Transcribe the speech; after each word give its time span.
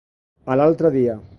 A 0.55 0.57
l'altre 0.61 0.93
dia. 0.97 1.19